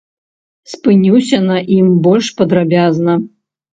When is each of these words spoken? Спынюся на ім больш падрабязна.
Спынюся 0.71 1.39
на 1.49 1.57
ім 1.77 1.91
больш 2.07 2.33
падрабязна. 2.41 3.13